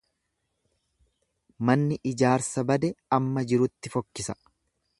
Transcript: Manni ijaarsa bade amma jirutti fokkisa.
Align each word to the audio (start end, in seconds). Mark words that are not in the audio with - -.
Manni 1.69 1.99
ijaarsa 2.13 2.65
bade 2.71 2.91
amma 3.19 3.45
jirutti 3.53 3.93
fokkisa. 3.97 4.37